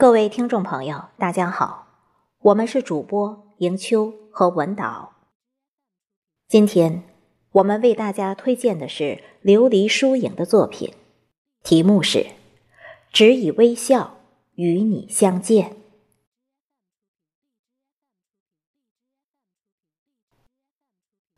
[0.00, 1.86] 各位听众朋友，大家好，
[2.38, 5.12] 我们是主播迎秋和文导。
[6.48, 7.02] 今天
[7.52, 10.94] 我们为大家推荐的是琉璃疏影的作品，
[11.62, 12.18] 题目是
[13.12, 14.16] 《只以微笑
[14.54, 15.70] 与你相见》。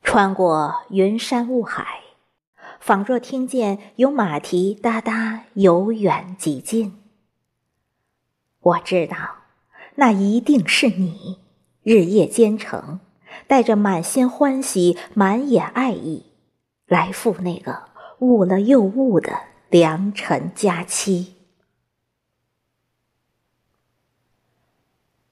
[0.05, 2.03] 穿过云山雾海，
[2.79, 7.02] 仿若听见有马蹄哒哒由远及近。
[8.63, 9.17] 我知道，
[9.97, 11.39] 那一定是你，
[11.83, 13.01] 日夜兼程，
[13.49, 16.27] 带着满心欢喜、满眼爱意，
[16.87, 17.85] 来赴那个
[18.21, 19.33] 误了又误的
[19.69, 21.35] 良辰佳期。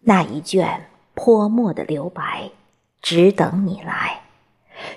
[0.01, 2.51] 那一卷泼墨的留白，
[3.01, 4.23] 只等你来，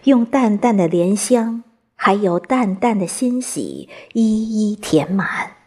[0.05, 5.57] 用淡淡的莲香，还有淡淡的欣喜，一一填满。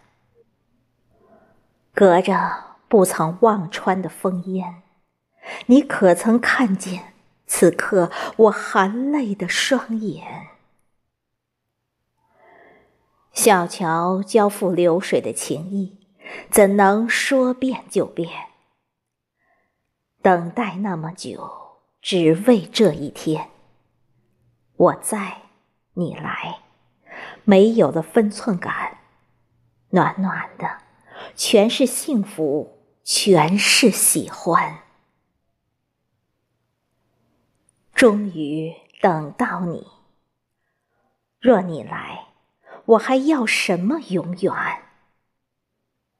[1.96, 4.82] 隔着不曾望穿的烽烟，
[5.64, 7.14] 你可曾看见
[7.46, 10.48] 此刻我含泪的双眼？
[13.32, 16.06] 小桥交付流水的情意，
[16.50, 18.30] 怎能说变就变？
[20.20, 23.48] 等待那么久，只为这一天。
[24.76, 25.38] 我在，
[25.94, 26.58] 你来，
[27.44, 28.98] 没有了分寸感，
[29.88, 30.84] 暖暖的。
[31.36, 34.80] 全是幸福，全是喜欢。
[37.94, 39.86] 终于等到你，
[41.38, 42.28] 若你来，
[42.86, 44.52] 我还要什么永远？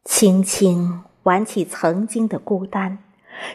[0.05, 3.03] 轻轻挽起曾经的孤单，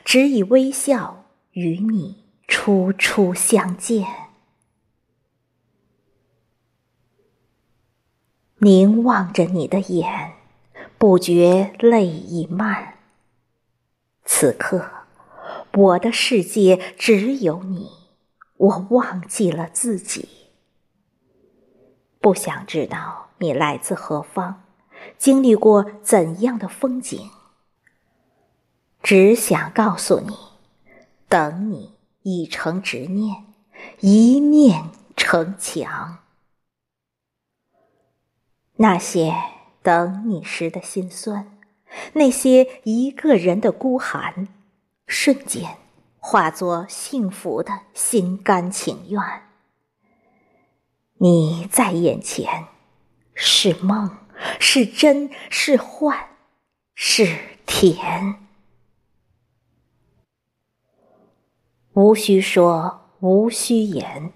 [0.04, 4.06] 只以微笑与你初初相见，
[8.58, 10.21] 凝望着你的眼。
[11.02, 13.00] 不觉泪已漫。
[14.24, 14.88] 此刻，
[15.74, 17.90] 我的世界只有你，
[18.56, 20.30] 我忘记了自己。
[22.20, 24.62] 不想知道你来自何方，
[25.18, 27.32] 经历过怎样的风景。
[29.02, 30.38] 只想告诉你，
[31.28, 33.48] 等你已成执念，
[34.02, 36.20] 一念成墙。
[38.76, 39.34] 那些。
[39.84, 41.58] 等你时的心酸，
[42.14, 44.48] 那些一个人的孤寒，
[45.08, 45.78] 瞬间
[46.20, 49.22] 化作幸福的心甘情愿。
[51.18, 52.68] 你在眼前，
[53.34, 54.18] 是梦，
[54.60, 56.28] 是真，是幻，
[56.94, 58.36] 是甜。
[61.94, 64.32] 无需说，无需言。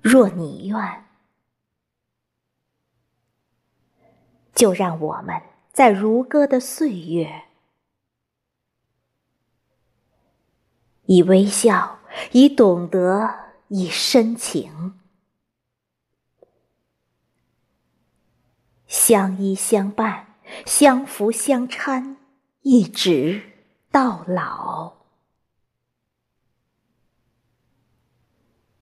[0.00, 1.07] 若你愿。
[4.58, 5.40] 就让我们
[5.72, 7.44] 在如歌的岁月，
[11.06, 12.00] 以微笑，
[12.32, 14.98] 以懂得，以深情，
[18.88, 20.34] 相依相伴，
[20.66, 22.16] 相扶相搀，
[22.62, 23.40] 一直
[23.92, 24.97] 到老。